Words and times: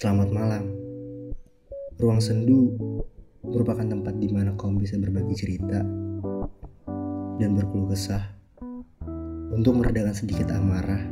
Selamat 0.00 0.32
malam. 0.32 0.64
Ruang 2.00 2.24
sendu 2.24 2.72
merupakan 3.44 3.84
tempat 3.84 4.16
di 4.16 4.32
mana 4.32 4.56
kaum 4.56 4.80
bisa 4.80 4.96
berbagi 4.96 5.36
cerita 5.36 5.84
dan 7.36 7.52
berkeluh 7.52 7.92
kesah 7.92 8.24
untuk 9.52 9.76
meredakan 9.76 10.16
sedikit 10.16 10.56
amarah, 10.56 11.04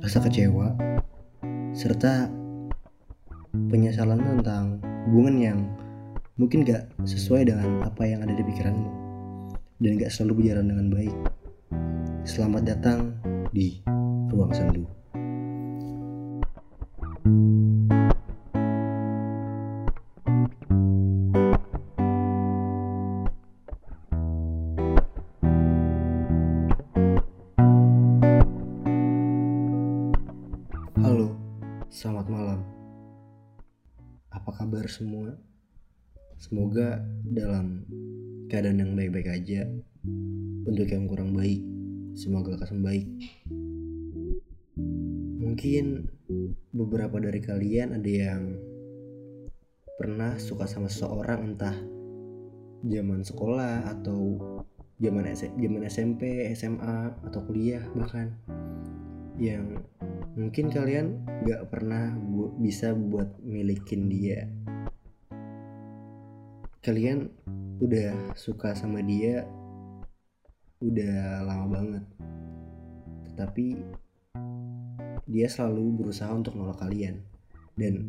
rasa 0.00 0.16
kecewa, 0.24 0.80
serta 1.76 2.32
penyesalan 3.52 4.16
tentang 4.16 4.80
hubungan 5.12 5.36
yang 5.36 5.58
mungkin 6.40 6.64
gak 6.64 6.88
sesuai 7.04 7.52
dengan 7.52 7.84
apa 7.84 8.00
yang 8.08 8.24
ada 8.24 8.32
di 8.32 8.48
pikiranmu 8.48 8.88
dan 9.84 10.00
gak 10.00 10.08
selalu 10.08 10.40
berjalan 10.40 10.72
dengan 10.72 10.86
baik. 10.88 11.16
Selamat 12.24 12.64
datang 12.64 13.12
di 13.52 13.84
Ruang 14.32 14.56
Sendu. 14.56 14.97
Halo, 17.28 17.36
selamat 31.92 32.32
malam. 32.32 32.64
Apa 34.32 34.48
kabar 34.56 34.88
semua? 34.88 35.36
Semoga 36.40 37.04
dalam 37.28 37.84
keadaan 38.48 38.80
yang 38.80 38.96
baik-baik 38.96 39.28
aja. 39.28 39.68
Untuk 40.64 40.88
yang 40.88 41.04
kurang 41.04 41.36
baik, 41.36 41.60
semoga 42.16 42.56
lekas 42.56 42.72
membaik. 42.72 43.04
Mungkin 45.44 46.08
beberapa 46.78 47.18
dari 47.18 47.42
kalian 47.42 47.98
ada 47.98 48.06
yang 48.06 48.54
pernah 49.98 50.38
suka 50.38 50.70
sama 50.70 50.86
seseorang 50.86 51.50
entah 51.50 51.74
zaman 52.86 53.26
sekolah 53.26 53.90
atau 53.98 54.38
zaman 55.02 55.26
zaman 55.34 55.82
SMP, 55.90 56.46
SMA 56.54 57.18
atau 57.26 57.42
kuliah 57.42 57.82
bahkan 57.98 58.30
yang 59.42 59.82
mungkin 60.38 60.70
kalian 60.70 61.18
gak 61.42 61.66
pernah 61.66 62.14
bu- 62.14 62.54
bisa 62.62 62.94
buat 62.94 63.26
milikin 63.42 64.06
dia. 64.06 64.46
Kalian 66.78 67.26
udah 67.82 68.34
suka 68.38 68.74
sama 68.78 69.02
dia 69.02 69.46
udah 70.78 71.42
lama 71.42 71.66
banget 71.74 72.04
tetapi 73.30 73.82
dia 75.28 75.46
selalu 75.46 76.00
berusaha 76.02 76.32
untuk 76.32 76.56
nolak 76.56 76.80
kalian. 76.80 77.20
Dan 77.76 78.08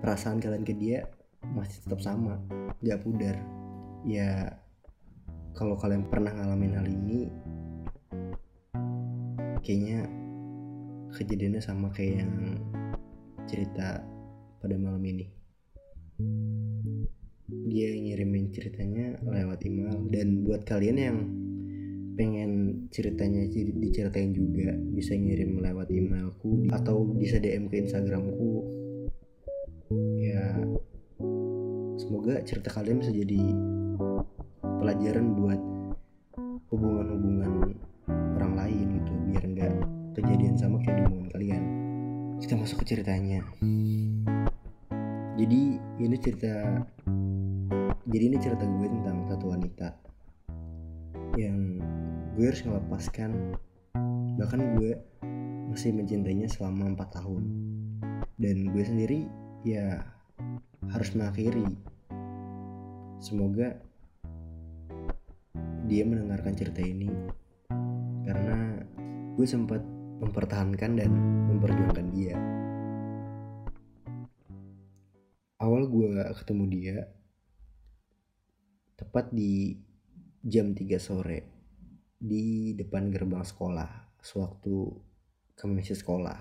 perasaan 0.00 0.40
kalian 0.40 0.64
ke 0.64 0.72
dia 0.74 1.06
masih 1.52 1.84
tetap 1.84 2.00
sama 2.00 2.40
gak 2.80 3.04
pudar. 3.04 3.36
Ya 4.08 4.56
kalau 5.52 5.76
kalian 5.76 6.08
pernah 6.08 6.32
ngalamin 6.32 6.74
hal 6.74 6.88
ini 6.88 7.28
kayaknya 9.62 10.10
kejadiannya 11.12 11.62
sama 11.62 11.92
kayak 11.92 12.24
yang 12.24 12.34
cerita 13.44 14.00
pada 14.58 14.74
malam 14.80 15.04
ini. 15.04 15.28
Dia 17.68 17.92
ngirimin 17.92 18.48
ceritanya 18.48 19.20
lewat 19.22 19.60
email. 19.68 20.00
Dan 20.08 20.42
buat 20.42 20.64
kalian 20.64 20.98
yang 20.98 21.18
pengen 22.14 22.84
ceritanya 22.92 23.48
di- 23.48 23.74
diceritain 23.76 24.32
juga. 24.32 24.72
Bisa 24.76 25.16
ngirim 25.16 25.60
lewat 25.60 25.88
emailku 25.88 26.68
atau 26.72 27.04
bisa 27.06 27.40
DM 27.40 27.68
ke 27.72 27.84
Instagramku. 27.84 28.52
Ya 30.20 30.56
semoga 32.00 32.40
cerita 32.42 32.72
kalian 32.72 33.04
bisa 33.04 33.12
jadi 33.12 33.40
pelajaran 34.62 35.36
buat 35.36 35.60
hubungan-hubungan 36.72 37.52
orang 38.40 38.52
lain 38.56 38.86
gitu 38.96 39.12
biar 39.28 39.44
nggak 39.44 39.74
kejadian 40.16 40.56
sama 40.56 40.80
kayak 40.80 41.00
di 41.00 41.02
hubungan 41.06 41.30
kalian. 41.32 41.62
Kita 42.40 42.54
masuk 42.58 42.82
ke 42.82 42.96
ceritanya. 42.96 43.44
Jadi 45.38 45.60
ini 46.02 46.16
cerita 46.20 46.84
jadi 48.02 48.24
ini 48.28 48.36
cerita 48.42 48.66
gue 48.66 48.86
tentang 48.90 49.24
satu 49.30 49.46
wanita 49.54 49.88
yang 51.38 51.81
gue 52.32 52.48
harus 52.48 52.64
melepaskan 52.64 53.60
bahkan 54.40 54.80
gue 54.80 54.96
masih 55.68 55.92
mencintainya 55.92 56.48
selama 56.48 56.96
4 56.96 57.16
tahun. 57.20 57.44
Dan 58.40 58.72
gue 58.72 58.84
sendiri 58.84 59.28
ya 59.64 60.00
harus 60.88 61.12
mengakhiri. 61.12 61.68
Semoga 63.20 63.76
dia 65.84 66.02
mendengarkan 66.08 66.56
cerita 66.56 66.80
ini. 66.80 67.12
Karena 68.24 68.80
gue 69.36 69.46
sempat 69.46 69.84
mempertahankan 70.24 70.90
dan 70.96 71.10
memperjuangkan 71.52 72.06
dia. 72.16 72.36
Awal 75.60 75.86
gue 75.86 76.10
ketemu 76.42 76.64
dia 76.72 76.96
tepat 78.98 79.30
di 79.30 79.78
jam 80.42 80.74
3 80.74 80.98
sore 80.98 81.61
di 82.22 82.78
depan 82.78 83.10
gerbang 83.10 83.42
sekolah 83.42 84.14
sewaktu 84.22 84.94
kami 85.58 85.82
masih 85.82 85.98
sekolah. 85.98 86.38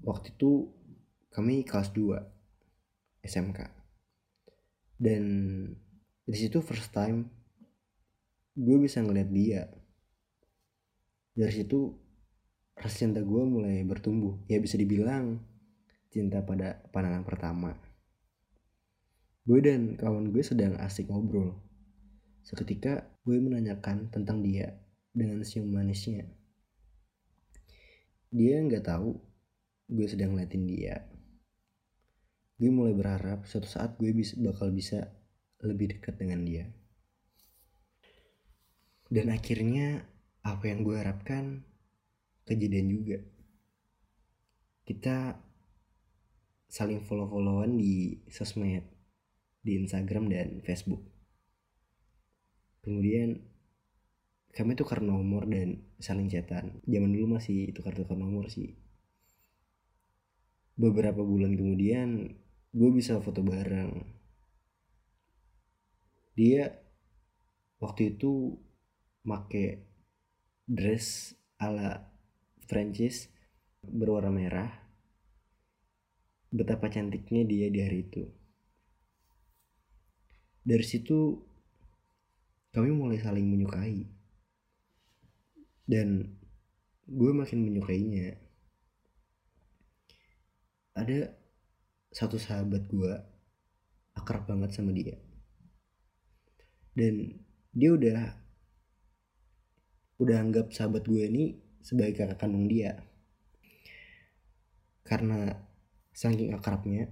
Waktu 0.00 0.32
itu 0.32 0.72
kami 1.28 1.68
kelas 1.68 1.92
2 1.92 2.16
SMK 3.20 3.80
dan 4.96 5.22
di 6.24 6.36
situ 6.36 6.64
first 6.64 6.92
time 6.96 7.28
gue 8.56 8.76
bisa 8.80 9.04
ngeliat 9.04 9.28
dia. 9.28 9.68
Dari 11.36 11.52
situ 11.52 11.96
rasa 12.76 12.96
cinta 13.04 13.20
gue 13.20 13.42
mulai 13.44 13.84
bertumbuh. 13.84 14.40
Ya 14.48 14.56
bisa 14.60 14.80
dibilang 14.80 15.40
cinta 16.08 16.40
pada 16.44 16.80
pandangan 16.92 17.24
pertama. 17.24 17.76
Gue 19.44 19.60
dan 19.64 19.96
kawan 19.96 20.32
gue 20.32 20.44
sedang 20.44 20.76
asik 20.80 21.08
ngobrol. 21.08 21.56
Seketika 22.44 23.09
gue 23.20 23.36
menanyakan 23.36 24.08
tentang 24.08 24.40
dia 24.40 24.80
dengan 25.12 25.44
senyum 25.44 25.68
manisnya. 25.68 26.24
Dia 28.32 28.62
nggak 28.64 28.86
tahu 28.86 29.18
gue 29.90 30.06
sedang 30.08 30.32
ngeliatin 30.32 30.64
dia. 30.64 31.04
Gue 32.56 32.70
mulai 32.72 32.94
berharap 32.94 33.44
suatu 33.44 33.66
saat 33.66 33.98
gue 34.00 34.14
bisa, 34.14 34.38
bakal 34.40 34.72
bisa 34.72 35.10
lebih 35.60 35.96
dekat 35.96 36.16
dengan 36.16 36.46
dia. 36.46 36.64
Dan 39.10 39.34
akhirnya 39.34 40.06
apa 40.46 40.70
yang 40.70 40.86
gue 40.86 40.96
harapkan 40.96 41.66
kejadian 42.46 42.88
juga. 42.88 43.18
Kita 44.86 45.36
saling 46.70 47.02
follow-followan 47.02 47.74
di 47.74 48.22
sosmed 48.30 48.86
di 49.60 49.76
Instagram 49.76 50.30
dan 50.30 50.62
Facebook 50.62 51.09
kemudian 52.80 53.50
kami 54.50 54.74
tukar 54.74 54.98
nomor 54.98 55.46
dan 55.46 55.78
saling 56.02 56.26
chatan. 56.26 56.82
Zaman 56.82 57.10
dulu 57.14 57.38
masih 57.38 57.70
tukar-tukar 57.70 58.18
nomor 58.18 58.50
sih. 58.50 58.74
Beberapa 60.74 61.22
bulan 61.22 61.54
kemudian 61.54 62.34
gue 62.74 62.90
bisa 62.90 63.22
foto 63.22 63.46
bareng. 63.46 63.94
Dia 66.34 66.72
waktu 67.78 68.16
itu 68.16 68.56
make 69.22 69.86
dress 70.64 71.36
ala 71.60 72.10
Prancis 72.66 73.28
berwarna 73.84 74.32
merah. 74.34 74.70
Betapa 76.50 76.90
cantiknya 76.90 77.46
dia 77.46 77.70
di 77.70 77.78
hari 77.78 78.02
itu. 78.02 78.26
Dari 80.66 80.82
situ 80.82 81.49
kami 82.70 82.94
mulai 82.94 83.18
saling 83.18 83.46
menyukai. 83.46 84.06
Dan 85.90 86.38
gue 87.10 87.30
makin 87.34 87.66
menyukainya. 87.66 88.38
Ada 90.94 91.34
satu 92.14 92.38
sahabat 92.38 92.86
gue 92.86 93.12
akrab 94.14 94.46
banget 94.46 94.70
sama 94.74 94.94
dia. 94.94 95.18
Dan 96.94 97.42
dia 97.74 97.90
udah 97.94 98.20
udah 100.20 100.36
anggap 100.36 100.70
sahabat 100.70 101.06
gue 101.06 101.26
ini 101.26 101.58
sebagai 101.82 102.22
kakak 102.22 102.38
kandung 102.38 102.70
dia. 102.70 103.02
Karena 105.02 105.50
saking 106.14 106.54
akrabnya 106.54 107.10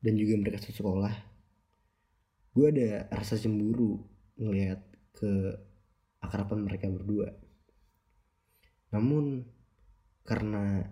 dan 0.00 0.14
juga 0.16 0.34
mereka 0.38 0.64
sekolah 0.64 1.31
gue 2.52 2.66
ada 2.68 3.08
rasa 3.08 3.40
cemburu 3.40 4.04
ngelihat 4.36 4.80
ke 5.16 5.56
akraban 6.20 6.64
mereka 6.64 6.92
berdua. 6.92 7.32
Namun 8.92 9.48
karena 10.22 10.84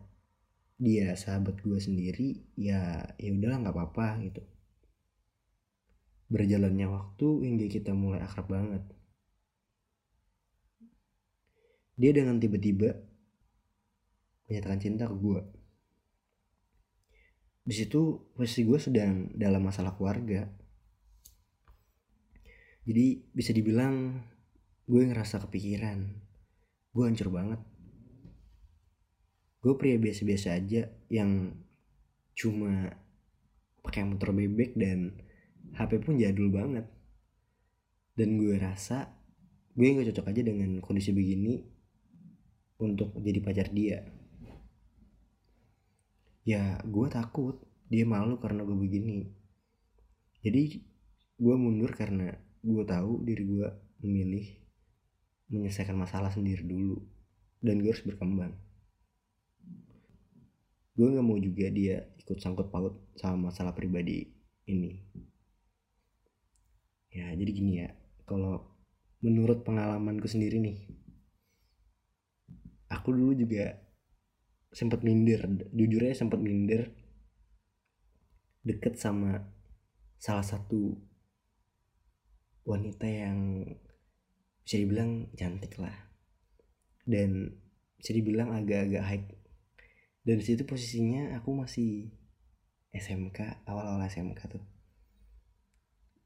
dia 0.81 1.13
sahabat 1.13 1.61
gue 1.61 1.77
sendiri 1.77 2.49
ya 2.57 3.13
ya 3.21 3.31
udahlah 3.37 3.61
nggak 3.61 3.77
apa-apa 3.77 4.07
gitu. 4.25 4.43
Berjalannya 6.33 6.87
waktu 6.89 7.29
hingga 7.45 7.67
kita 7.69 7.93
mulai 7.93 8.25
akrab 8.25 8.49
banget. 8.49 8.85
Dia 12.01 12.17
dengan 12.17 12.41
tiba-tiba 12.41 12.97
menyatakan 14.49 14.81
cinta 14.81 15.05
ke 15.05 15.15
gue 15.15 15.61
di 17.61 17.75
situ 17.77 18.33
posisi 18.35 18.67
gue 18.67 18.79
sedang 18.83 19.31
dalam 19.37 19.63
masalah 19.63 19.95
keluarga 19.95 20.49
jadi 22.89 23.21
bisa 23.37 23.53
dibilang 23.53 24.25
gue 24.89 25.03
ngerasa 25.07 25.39
kepikiran. 25.47 26.11
Gue 26.91 27.05
hancur 27.07 27.31
banget. 27.31 27.61
Gue 29.61 29.77
pria 29.77 30.01
biasa-biasa 30.01 30.57
aja 30.57 30.89
yang 31.13 31.55
cuma 32.33 32.97
pakai 33.85 34.09
motor 34.09 34.33
bebek 34.33 34.73
dan 34.75 35.21
HP 35.77 36.01
pun 36.01 36.17
jadul 36.17 36.49
banget. 36.49 36.89
Dan 38.17 38.41
gue 38.41 38.57
rasa 38.57 39.13
gue 39.77 39.87
nggak 39.87 40.11
cocok 40.11 40.27
aja 40.33 40.43
dengan 40.43 40.83
kondisi 40.83 41.15
begini 41.15 41.63
untuk 42.81 43.15
jadi 43.21 43.39
pacar 43.45 43.69
dia. 43.71 44.09
Ya 46.43 46.81
gue 46.83 47.07
takut 47.13 47.61
dia 47.93 48.09
malu 48.09 48.41
karena 48.41 48.65
gue 48.65 48.75
begini. 48.75 49.29
Jadi 50.41 50.83
gue 51.37 51.55
mundur 51.55 51.93
karena 51.93 52.50
gue 52.61 52.85
tahu 52.85 53.25
diri 53.25 53.45
gue 53.45 53.69
memilih 54.05 54.47
menyelesaikan 55.51 55.97
masalah 55.97 56.31
sendiri 56.31 56.63
dulu 56.63 57.01
dan 57.61 57.81
gue 57.81 57.91
harus 57.91 58.07
berkembang. 58.07 58.55
Gue 60.95 61.09
nggak 61.09 61.27
mau 61.27 61.41
juga 61.41 61.67
dia 61.73 62.05
ikut 62.21 62.39
sangkut 62.39 62.69
paut 62.69 63.01
sama 63.17 63.51
masalah 63.51 63.73
pribadi 63.73 64.29
ini. 64.69 65.01
Ya 67.11 67.33
jadi 67.35 67.51
gini 67.51 67.73
ya 67.83 67.91
kalau 68.29 68.71
menurut 69.21 69.67
pengalamanku 69.67 70.31
sendiri 70.31 70.63
nih 70.63 70.79
aku 72.89 73.13
dulu 73.13 73.33
juga 73.37 73.77
sempat 74.71 75.03
minder 75.03 75.45
jujur 75.75 76.01
aja 76.07 76.25
sempat 76.25 76.41
minder 76.41 76.89
deket 78.63 78.97
sama 78.97 79.51
salah 80.21 80.45
satu 80.45 80.95
wanita 82.71 83.07
yang 83.11 83.67
bisa 84.63 84.79
dibilang 84.79 85.27
cantik 85.35 85.75
lah. 85.83 85.95
Dan 87.03 87.51
bisa 87.99 88.15
dibilang 88.15 88.55
agak-agak 88.55 89.03
high. 89.03 89.27
Dan 90.23 90.39
situ 90.39 90.63
posisinya 90.63 91.35
aku 91.35 91.51
masih 91.59 92.15
SMK 92.95 93.67
awal-awal 93.67 94.07
SMK 94.07 94.41
tuh. 94.47 94.63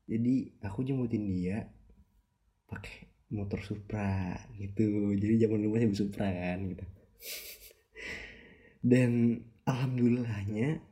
Jadi 0.05 0.61
aku 0.61 0.85
jemputin 0.85 1.25
dia 1.25 1.65
pakai 2.69 3.09
motor 3.33 3.65
Supra 3.65 4.37
gitu. 4.61 5.17
Jadi 5.17 5.35
zaman 5.41 5.65
dulu 5.65 5.81
masih 5.81 5.97
Supra 5.97 6.29
kan 6.29 6.61
gitu. 6.69 6.85
Dan 8.85 9.41
alhamdulillahnya 9.65 10.85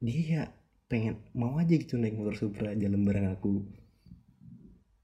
dia 0.00 0.54
pengen 0.86 1.18
mau 1.34 1.58
aja 1.58 1.74
gitu 1.74 1.98
naik 1.98 2.14
motor 2.14 2.38
Supra 2.38 2.72
jalan 2.78 3.02
bareng 3.02 3.34
aku 3.34 3.66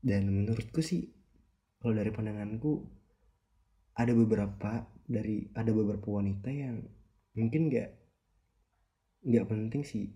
dan 0.06 0.30
menurutku 0.30 0.78
sih 0.78 1.10
kalau 1.82 1.98
dari 1.98 2.14
pandanganku 2.14 2.86
ada 3.98 4.14
beberapa 4.14 4.86
dari 5.02 5.50
ada 5.50 5.74
beberapa 5.74 6.22
wanita 6.22 6.46
yang 6.54 6.86
mungkin 7.34 7.66
nggak 7.66 7.90
nggak 9.26 9.46
penting 9.50 9.82
sih 9.82 10.14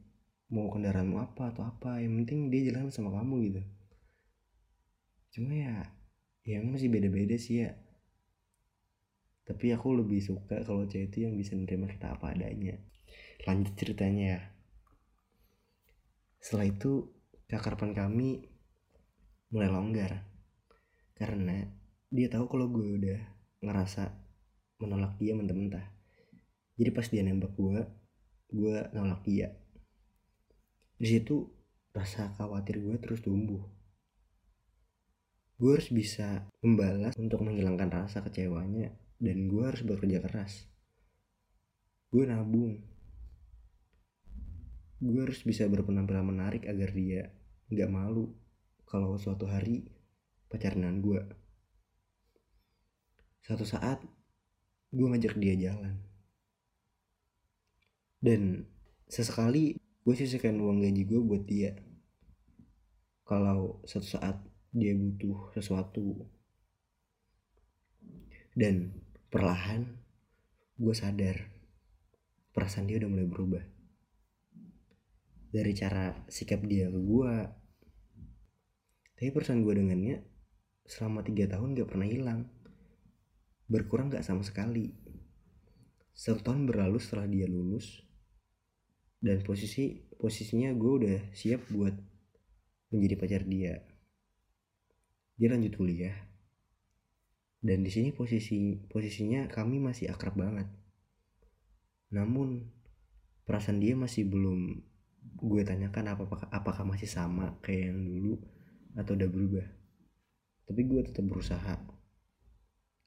mau 0.51 0.67
kendaraanmu 0.71 1.17
apa 1.19 1.55
atau 1.55 1.63
apa. 1.67 2.03
Yang 2.03 2.13
penting 2.23 2.39
dia 2.51 2.71
jalan 2.71 2.91
sama 2.91 3.15
kamu 3.15 3.35
gitu. 3.51 3.63
Cuma 5.39 5.55
ya 5.55 5.75
ya 6.43 6.59
masih 6.63 6.91
beda-beda 6.91 7.39
sih 7.39 7.67
ya. 7.67 7.75
Tapi 9.47 9.75
aku 9.75 9.95
lebih 9.99 10.23
suka 10.23 10.63
kalau 10.63 10.87
cewek 10.87 11.11
itu 11.11 11.27
yang 11.27 11.35
bisa 11.35 11.55
menerima 11.59 11.87
kita 11.99 12.15
apa 12.15 12.35
adanya. 12.35 12.79
Lanjut 13.47 13.75
ceritanya 13.75 14.25
ya. 14.27 14.41
Setelah 16.39 16.67
itu 16.71 17.11
keakraban 17.51 17.95
kami 17.95 18.47
mulai 19.51 19.69
longgar. 19.71 20.23
Karena 21.19 21.67
dia 22.11 22.27
tahu 22.31 22.47
kalau 22.47 22.71
gue 22.71 22.87
udah 22.97 23.21
ngerasa 23.61 24.11
menolak 24.81 25.19
dia 25.21 25.37
mentah-mentah. 25.37 25.87
Jadi 26.81 26.91
pas 26.97 27.07
dia 27.07 27.21
nembak 27.21 27.53
gue 27.55 27.83
gue 28.51 28.77
nolak 28.97 29.23
dia. 29.23 29.55
Di 30.99 31.07
situ 31.07 31.47
rasa 31.95 32.35
khawatir 32.35 32.83
gue 32.83 32.97
terus 32.99 33.23
tumbuh. 33.23 33.63
Gue 35.61 35.77
harus 35.77 35.93
bisa 35.93 36.49
membalas 36.65 37.13
untuk 37.21 37.45
menghilangkan 37.45 37.93
rasa 37.93 38.25
kecewanya 38.25 38.97
dan 39.21 39.45
gue 39.47 39.61
harus 39.61 39.85
bekerja 39.85 40.25
keras. 40.25 40.65
Gue 42.09 42.25
nabung. 42.25 42.81
Gue 44.99 45.21
harus 45.21 45.45
bisa 45.45 45.69
berpenampilan 45.69 46.25
menarik 46.25 46.65
agar 46.65 46.91
dia 46.97 47.29
nggak 47.71 47.93
malu 47.93 48.40
kalau 48.91 49.15
suatu 49.15 49.47
hari 49.47 49.87
pacaran 50.51 50.99
gue 50.99 51.23
suatu 53.47 53.63
saat 53.63 54.03
gue 54.91 55.07
ngajak 55.07 55.39
dia 55.39 55.55
jalan. 55.55 55.95
Dan 58.21 58.67
sesekali 59.07 59.79
gue 59.79 60.15
sisihkan 60.15 60.59
uang 60.59 60.83
gaji 60.83 61.03
gue 61.07 61.21
buat 61.23 61.47
dia. 61.47 61.79
Kalau 63.23 63.79
suatu 63.87 64.07
saat 64.07 64.43
dia 64.75 64.95
butuh 64.99 65.55
sesuatu. 65.55 66.27
Dan 68.51 68.91
perlahan 69.31 69.87
gue 70.75 70.95
sadar 70.95 71.39
perasaan 72.51 72.91
dia 72.91 72.99
udah 72.99 73.11
mulai 73.11 73.29
berubah. 73.31 73.65
Dari 75.51 75.73
cara 75.75 76.27
sikap 76.27 76.67
dia 76.67 76.91
ke 76.91 76.99
gue 76.99 77.60
tapi 79.21 79.37
perasaan 79.37 79.61
gue 79.61 79.77
dengannya 79.77 80.25
selama 80.89 81.21
tiga 81.21 81.45
tahun 81.45 81.77
gak 81.77 81.93
pernah 81.93 82.09
hilang 82.09 82.49
berkurang 83.69 84.09
gak 84.09 84.25
sama 84.25 84.41
sekali. 84.41 84.97
Satu 86.17 86.41
tahun 86.41 86.65
berlalu 86.65 86.97
setelah 86.97 87.29
dia 87.29 87.45
lulus 87.45 88.01
dan 89.21 89.45
posisi 89.45 90.09
posisinya 90.17 90.73
gue 90.73 90.93
udah 91.05 91.19
siap 91.37 91.69
buat 91.69 91.93
menjadi 92.97 93.15
pacar 93.21 93.43
dia. 93.45 93.85
Dia 95.37 95.53
lanjut 95.53 95.77
kuliah 95.77 96.17
dan 97.61 97.85
di 97.85 97.93
sini 97.93 98.17
posisi 98.17 98.81
posisinya 98.89 99.53
kami 99.53 99.85
masih 99.85 100.09
akrab 100.09 100.33
banget. 100.33 100.73
Namun 102.09 102.73
perasaan 103.45 103.85
dia 103.85 103.93
masih 103.93 104.25
belum 104.33 104.81
gue 105.45 105.61
tanyakan 105.61 106.17
apakah 106.17 106.49
apakah 106.49 106.89
masih 106.89 107.05
sama 107.05 107.61
kayak 107.61 107.93
yang 107.93 108.01
dulu 108.01 108.41
atau 108.97 109.13
udah 109.15 109.29
berubah. 109.31 109.67
Tapi 110.67 110.81
gue 110.87 111.01
tetap 111.03 111.27
berusaha 111.27 111.75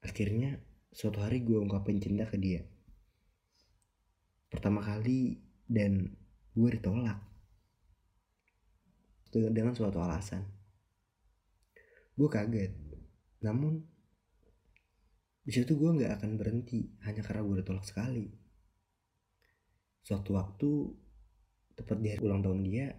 Akhirnya 0.03 0.59
suatu 0.91 1.23
hari 1.23 1.47
gue 1.47 1.55
ungkapin 1.55 2.03
cinta 2.03 2.27
ke 2.27 2.35
dia. 2.35 2.67
Pertama 4.51 4.83
kali 4.83 5.39
dan 5.65 6.11
gue 6.53 6.69
ditolak. 6.75 7.23
Dengan 9.33 9.73
suatu 9.73 9.97
alasan. 10.03 10.43
Gue 12.13 12.29
kaget. 12.29 12.75
Namun 13.41 13.81
di 15.43 15.51
situ 15.51 15.75
gue 15.75 15.89
nggak 15.91 16.21
akan 16.21 16.37
berhenti 16.37 16.93
hanya 17.07 17.23
karena 17.25 17.41
gue 17.41 17.55
ditolak 17.65 17.87
sekali. 17.87 18.27
Suatu 20.03 20.35
waktu 20.35 20.69
tepat 21.79 21.97
di 22.03 22.07
hari 22.11 22.21
ulang 22.21 22.43
tahun 22.43 22.61
dia, 22.67 22.91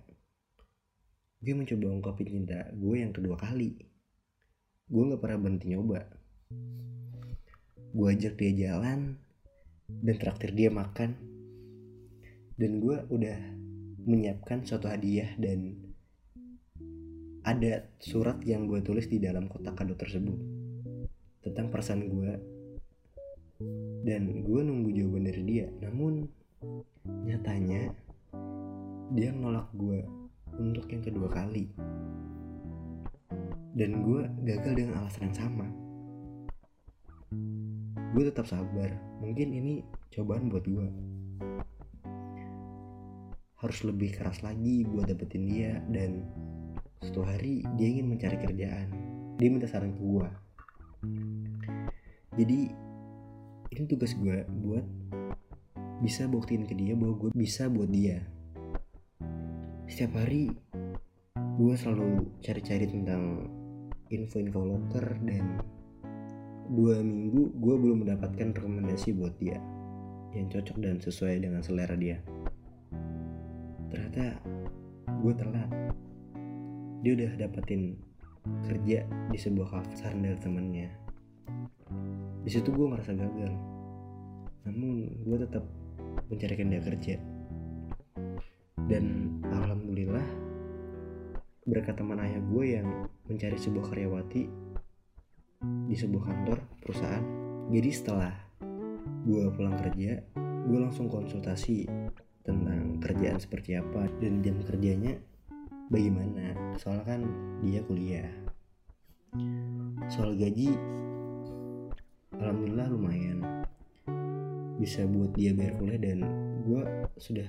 gue 1.45 1.53
mencoba 1.53 1.93
ungkapin 1.93 2.29
cinta 2.33 2.73
gue 2.73 2.97
yang 3.05 3.13
kedua 3.13 3.37
kali. 3.37 3.77
Gue 4.89 5.03
nggak 5.13 5.21
pernah 5.21 5.39
berhenti 5.45 5.77
nyoba. 5.77 6.01
Gue 7.93 8.07
ajak 8.17 8.41
dia 8.41 8.53
jalan 8.57 9.21
dan 9.85 10.17
traktir 10.17 10.57
dia 10.57 10.73
makan. 10.73 11.21
Dan 12.57 12.81
gue 12.81 12.97
udah 13.13 13.39
menyiapkan 14.09 14.65
suatu 14.65 14.89
hadiah 14.89 15.37
dan 15.37 15.85
ada 17.45 17.93
surat 18.01 18.41
yang 18.49 18.65
gue 18.65 18.81
tulis 18.81 19.05
di 19.05 19.21
dalam 19.21 19.45
kotak 19.53 19.77
kado 19.77 20.01
tersebut 20.01 20.41
tentang 21.45 21.69
perasaan 21.69 22.09
gue. 22.09 22.33
Dan 24.01 24.49
gue 24.49 24.61
nunggu 24.65 24.91
jawaban 24.97 25.29
dari 25.29 25.43
dia. 25.45 25.69
Namun 25.85 26.25
nyatanya 27.05 27.93
dia 29.13 29.29
menolak 29.37 29.69
gue 29.77 30.24
untuk 30.59 30.87
yang 30.91 31.03
kedua 31.03 31.29
kali. 31.31 31.71
Dan 33.75 34.07
gue 34.07 34.23
gagal 34.47 34.73
dengan 34.79 35.03
alasan 35.03 35.31
yang 35.31 35.37
sama. 35.37 35.67
Gue 38.15 38.23
tetap 38.31 38.47
sabar. 38.47 38.95
Mungkin 39.19 39.51
ini 39.51 39.83
cobaan 40.15 40.47
buat 40.49 40.65
gue 40.67 40.89
harus 43.65 43.81
lebih 43.81 44.13
keras 44.13 44.45
lagi 44.45 44.85
buat 44.85 45.09
dapetin 45.09 45.49
dia 45.49 45.81
dan 45.89 46.21
suatu 47.01 47.25
hari 47.25 47.65
dia 47.81 47.89
ingin 47.97 48.13
mencari 48.13 48.37
kerjaan. 48.37 48.93
Dia 49.41 49.49
minta 49.49 49.65
saran 49.65 49.97
ke 49.97 50.05
gue 50.05 50.29
jadi 52.35 52.67
ini 53.75 53.85
tugas 53.87 54.15
gue 54.19 54.43
buat 54.67 54.87
bisa 56.03 56.27
buktiin 56.27 56.67
ke 56.67 56.75
dia 56.75 56.99
bahwa 56.99 57.15
gue 57.17 57.31
bisa 57.35 57.71
buat 57.71 57.87
dia 57.89 58.27
setiap 59.85 60.17
hari 60.17 60.51
gue 61.55 61.75
selalu 61.79 62.27
cari-cari 62.43 62.87
tentang 62.91 63.47
info-info 64.11 64.61
loker 64.65 65.07
dan 65.23 65.61
dua 66.73 67.05
minggu 67.05 67.53
gue 67.61 67.75
belum 67.77 68.07
mendapatkan 68.07 68.57
rekomendasi 68.57 69.13
buat 69.15 69.37
dia 69.37 69.61
yang 70.35 70.51
cocok 70.51 70.77
dan 70.83 70.99
sesuai 70.99 71.47
dengan 71.47 71.63
selera 71.63 71.95
dia. 71.95 72.19
Ternyata 73.89 74.43
gue 75.23 75.33
telat. 75.39 75.71
Dia 77.07 77.13
udah 77.15 77.31
dapetin 77.39 77.95
kerja 78.67 79.07
di 79.31 79.39
sebuah 79.39 79.69
kafe 79.71 79.95
saran 79.95 80.27
dari 80.27 80.39
temennya. 80.43 80.91
Di 82.43 82.51
situ 82.51 82.75
gue 82.75 82.87
ngerasa 82.91 83.15
gagal. 83.15 83.55
Namun 84.67 85.23
gue 85.23 85.37
tetap 85.39 85.65
mencarikan 86.27 86.73
dia 86.75 86.83
kerja. 86.83 87.17
Dan 88.91 89.24
berkat 91.85 92.01
teman 92.01 92.17
ayah 92.25 92.41
gue 92.41 92.65
yang 92.81 92.89
mencari 93.29 93.61
sebuah 93.61 93.93
karyawati 93.93 94.49
di 95.85 95.93
sebuah 95.93 96.33
kantor 96.33 96.65
perusahaan. 96.81 97.21
Jadi 97.69 97.91
setelah 97.93 98.33
gue 99.29 99.53
pulang 99.53 99.77
kerja 99.77 100.17
gue 100.65 100.79
langsung 100.81 101.13
konsultasi 101.13 101.85
tentang 102.41 103.05
kerjaan 103.05 103.37
seperti 103.37 103.77
apa 103.77 104.09
dan 104.17 104.41
jam 104.41 104.65
kerjanya 104.65 105.21
bagaimana. 105.93 106.57
Soalnya 106.81 107.05
kan 107.05 107.21
dia 107.61 107.85
kuliah. 107.85 108.33
Soal 110.09 110.41
gaji 110.41 110.73
alhamdulillah 112.33 112.89
lumayan. 112.89 113.45
Bisa 114.81 115.05
buat 115.05 115.37
dia 115.37 115.53
bayar 115.53 115.77
kuliah 115.77 116.01
dan 116.01 116.25
gue 116.65 116.81
sudah 117.21 117.49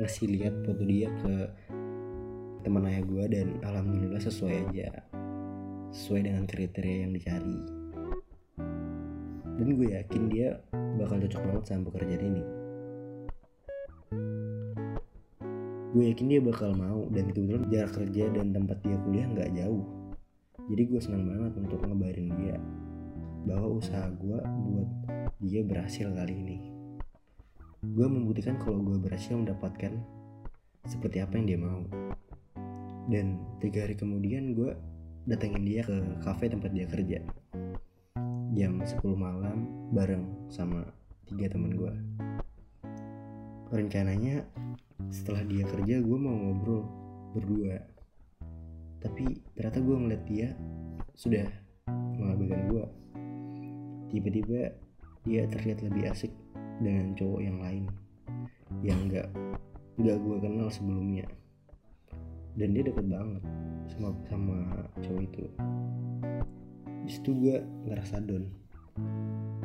ngasih 0.00 0.32
lihat 0.32 0.64
foto 0.64 0.80
dia 0.88 1.12
ke 1.20 1.34
teman 2.64 2.88
ayah 2.88 3.04
gue 3.04 3.24
dan 3.28 3.60
alhamdulillah 3.60 4.24
sesuai 4.24 4.72
aja. 4.72 4.88
Sesuai 5.92 6.24
dengan 6.24 6.48
kriteria 6.48 7.04
yang 7.04 7.12
dicari. 7.12 7.58
Dan 9.54 9.68
gue 9.76 9.88
yakin 9.92 10.22
dia 10.32 10.58
bakal 10.96 11.20
cocok 11.20 11.42
banget 11.44 11.64
sama 11.68 11.92
pekerjaan 11.92 12.24
ini. 12.32 12.44
Gue 15.94 16.10
yakin 16.10 16.26
dia 16.26 16.40
bakal 16.42 16.74
mau 16.74 17.06
dan 17.12 17.30
kebetulan 17.30 17.70
jarak 17.70 17.92
kerja 17.94 18.26
dan 18.34 18.50
tempat 18.50 18.82
dia 18.82 18.96
kuliah 19.06 19.30
nggak 19.30 19.52
jauh. 19.54 19.84
Jadi 20.66 20.82
gue 20.90 21.00
senang 21.04 21.28
banget 21.28 21.52
untuk 21.60 21.78
ngebarin 21.86 22.28
dia 22.40 22.56
bahwa 23.44 23.78
usaha 23.78 24.08
gue 24.10 24.38
buat 24.42 24.88
dia 25.38 25.60
berhasil 25.62 26.08
kali 26.10 26.34
ini. 26.34 26.58
Gue 27.84 28.08
membuktikan 28.08 28.56
kalau 28.56 28.80
gue 28.80 28.96
berhasil 28.96 29.36
mendapatkan 29.36 29.92
seperti 30.88 31.20
apa 31.20 31.36
yang 31.36 31.46
dia 31.46 31.60
mau 31.60 31.84
dan 33.08 33.40
tiga 33.60 33.84
hari 33.84 33.96
kemudian 33.96 34.56
gue 34.56 34.72
datengin 35.28 35.64
dia 35.64 35.80
ke 35.84 35.96
cafe 36.24 36.48
tempat 36.48 36.70
dia 36.72 36.86
kerja. 36.88 37.18
Jam 38.54 38.80
10 38.80 39.00
malam 39.18 39.90
bareng 39.90 40.48
sama 40.52 40.84
tiga 41.26 41.50
teman 41.50 41.74
gue 41.74 41.92
rencananya 43.74 44.46
setelah 45.10 45.42
dia 45.42 45.66
kerja 45.66 45.98
gue 46.00 46.18
mau 46.18 46.32
ngobrol 46.32 46.86
berdua. 47.34 47.82
Tapi 49.02 49.42
ternyata 49.52 49.78
gue 49.84 49.96
ngeliat 49.96 50.22
dia 50.24 50.48
sudah 51.12 51.44
mengabaikan 52.16 52.62
gue 52.70 52.84
tiba-tiba 54.14 54.60
dia 55.26 55.42
terlihat 55.50 55.82
lebih 55.82 56.08
asik 56.12 56.30
dengan 56.78 57.12
cowok 57.18 57.40
yang 57.42 57.58
lain 57.58 57.84
yang 58.82 58.98
gak 59.10 59.28
gak 59.98 60.18
gue 60.18 60.36
kenal 60.42 60.68
sebelumnya 60.70 61.26
dan 62.54 62.68
dia 62.70 62.82
deket 62.86 63.06
banget 63.10 63.42
sama 63.90 64.14
sama 64.30 64.56
cowok 65.02 65.22
itu. 65.26 65.44
Di 67.04 67.10
situ 67.10 67.30
gue 67.36 67.56
ngerasa 67.90 68.22
down. 68.22 68.46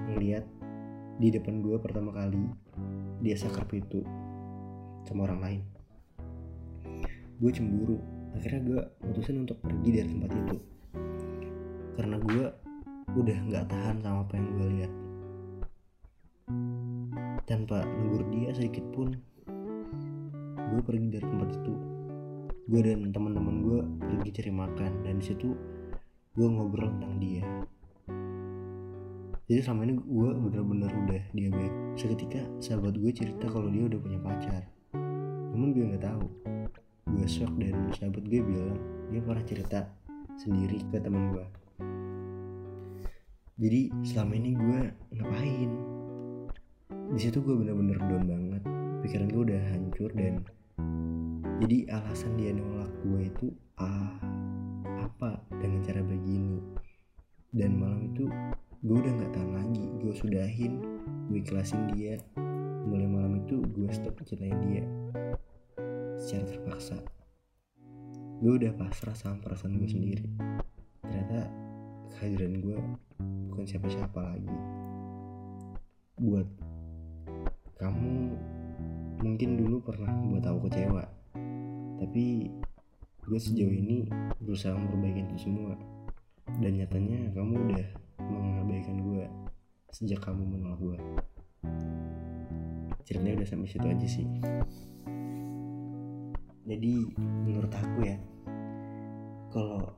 Ngeliat 0.09 0.45
di 1.21 1.27
depan 1.29 1.61
gue 1.61 1.77
pertama 1.77 2.09
kali 2.11 2.41
dia 3.21 3.35
sakar 3.37 3.69
pintu 3.69 4.01
sama 5.05 5.29
orang 5.29 5.39
lain. 5.39 5.61
Gue 7.39 7.51
cemburu. 7.53 7.97
Akhirnya 8.35 8.61
gue 8.61 8.81
mutusin 9.05 9.41
untuk 9.45 9.57
pergi 9.61 9.89
dari 9.89 10.07
tempat 10.09 10.31
itu. 10.33 10.57
Karena 11.97 12.17
gue 12.19 12.45
udah 13.09 13.37
nggak 13.49 13.65
tahan 13.69 13.97
sama 14.01 14.25
apa 14.25 14.33
yang 14.37 14.47
gue 14.53 14.67
lihat. 14.77 14.91
Tanpa 17.45 17.81
negur 17.85 18.25
dia 18.29 18.53
sedikit 18.53 18.85
pun 18.93 19.13
gue 20.69 20.81
pergi 20.85 21.07
dari 21.09 21.25
tempat 21.25 21.49
itu 21.49 21.88
gue 22.69 22.85
dan 22.85 23.09
teman-teman 23.09 23.65
gue 23.65 23.79
pergi 23.97 24.29
cari 24.29 24.51
makan 24.53 24.91
dan 25.01 25.17
di 25.17 25.25
situ 25.25 25.57
gue 26.37 26.45
ngobrol 26.45 26.93
tentang 26.93 27.17
dia. 27.17 27.41
Jadi 29.49 29.59
selama 29.65 29.89
ini 29.89 29.93
gue 29.97 30.29
bener-bener 30.37 30.91
udah 30.93 31.23
dia 31.33 31.49
baik. 31.49 31.73
Seketika 31.97 32.45
sahabat 32.61 32.93
gue 33.01 33.09
cerita 33.09 33.49
kalau 33.49 33.73
dia 33.73 33.89
udah 33.89 33.97
punya 33.97 34.21
pacar. 34.21 34.61
Namun 35.49 35.73
gue 35.73 35.89
nggak 35.89 36.05
tahu. 36.05 36.25
Gue 37.09 37.25
shock 37.25 37.49
dan 37.57 37.89
sahabat 37.97 38.21
gue 38.29 38.37
bilang 38.37 38.77
dia 39.09 39.25
pernah 39.25 39.41
cerita 39.49 39.89
sendiri 40.37 40.85
ke 40.93 41.01
teman 41.01 41.33
gue. 41.33 41.45
Jadi 43.57 43.81
selama 44.05 44.33
ini 44.37 44.51
gue 44.53 44.79
ngapain? 45.17 45.71
Di 47.17 47.19
situ 47.19 47.41
gue 47.41 47.57
bener-bener 47.57 47.97
down 47.97 48.29
banget. 48.29 48.61
Pikiran 49.01 49.27
gue 49.33 49.41
udah 49.49 49.61
hancur 49.73 50.13
dan 50.13 50.45
jadi 51.59 51.91
alasan 51.91 52.39
dia 52.39 52.55
nolak 52.55 52.87
gue 53.03 53.27
itu 53.27 53.47
ah 53.75 54.15
apa 55.03 55.43
dengan 55.59 55.83
cara 55.83 55.99
begini? 55.99 56.55
Dan 57.51 57.75
malam 57.75 58.07
itu 58.07 58.31
gue 58.79 58.95
udah 58.95 59.11
nggak 59.11 59.35
tahan 59.35 59.51
lagi 59.51 59.85
gue 59.99 60.13
sudahin 60.15 60.79
gue 61.27 61.43
ikhlasin 61.43 61.91
dia. 61.91 62.15
Mulai 62.87 63.07
malam 63.11 63.43
itu 63.43 63.59
gue 63.75 63.91
stop 63.91 64.15
mencintai 64.15 64.55
dia 64.71 64.87
secara 66.15 66.47
terpaksa. 66.47 66.97
Gue 68.39 68.55
udah 68.55 68.71
pasrah 68.79 69.15
sama 69.19 69.43
perasaan 69.43 69.83
gue 69.83 69.89
sendiri. 69.91 70.23
Ternyata 71.03 71.51
kehadiran 72.15 72.55
gue 72.63 72.77
bukan 73.51 73.67
siapa-siapa 73.67 74.15
lagi. 74.15 74.57
Buat 76.23 76.47
kamu 77.83 78.31
mungkin 79.19 79.59
dulu 79.59 79.83
pernah 79.83 80.15
buat 80.23 80.47
aku 80.47 80.71
kecewa 80.71 81.18
tapi 82.09 82.49
gue 83.21 83.37
sejauh 83.37 83.69
ini 83.69 84.09
berusaha 84.41 84.73
memperbaiki 84.73 85.29
itu 85.29 85.45
semua. 85.45 85.77
Dan 86.57 86.81
nyatanya 86.81 87.29
kamu 87.37 87.69
udah 87.69 87.87
mengabaikan 88.17 88.97
gue 88.97 89.29
sejak 89.93 90.17
kamu 90.17 90.41
menolak 90.41 90.81
gue 90.81 90.97
ceritanya 93.05 93.37
udah 93.37 93.47
sampai 93.53 93.69
situ 93.69 93.85
aja 93.85 94.07
sih. 94.09 94.25
Jadi 96.65 96.93
menurut 97.45 97.69
aku 97.77 97.97
ya 98.01 98.17
kalau 99.53 99.93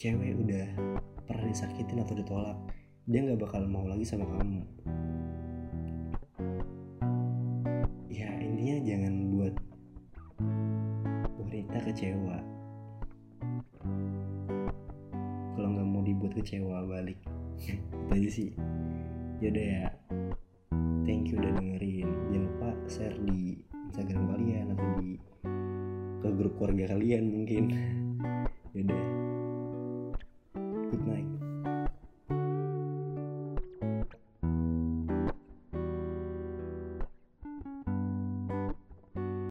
cewek 0.00 0.40
udah 0.40 0.64
pernah 1.28 1.44
disakitin 1.44 2.00
atau 2.00 2.16
ditolak 2.16 2.56
dia 3.04 3.20
nggak 3.20 3.36
bakal 3.36 3.68
mau 3.68 3.84
lagi 3.84 4.08
sama 4.08 4.24
kamu 4.24 4.64
wanita 11.70 11.86
kecewa. 11.86 12.38
Kalau 15.54 15.68
nggak 15.70 15.86
mau 15.86 16.02
dibuat 16.02 16.34
kecewa 16.34 16.82
balik. 16.82 17.14
Itu 18.02 18.10
aja 18.10 18.30
sih. 18.34 18.50
Yaudah 19.38 19.66
ya. 19.70 19.86
Thank 21.06 21.30
you 21.30 21.38
udah 21.38 21.54
dengerin. 21.62 22.10
Jangan 22.34 22.42
lupa 22.50 22.70
share 22.90 23.14
di 23.22 23.62
instagram 23.86 24.34
kalian 24.34 24.66
atau 24.74 24.88
di 24.98 25.10
ke 26.20 26.28
grup 26.34 26.58
keluarga 26.58 26.98
kalian 26.98 27.22
mungkin 27.30 27.62